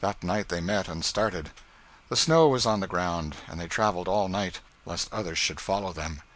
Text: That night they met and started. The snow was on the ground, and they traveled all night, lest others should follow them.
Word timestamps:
That 0.00 0.22
night 0.22 0.50
they 0.50 0.60
met 0.60 0.86
and 0.86 1.04
started. 1.04 1.50
The 2.08 2.14
snow 2.14 2.46
was 2.46 2.64
on 2.64 2.78
the 2.78 2.86
ground, 2.86 3.34
and 3.48 3.58
they 3.60 3.66
traveled 3.66 4.06
all 4.06 4.28
night, 4.28 4.60
lest 4.86 5.12
others 5.12 5.38
should 5.38 5.58
follow 5.58 5.92
them. 5.92 6.22